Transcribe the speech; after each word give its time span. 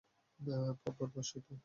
পাপ 0.81 0.97
আর 1.01 1.09
প্রায়শ্চিত্ত। 1.13 1.51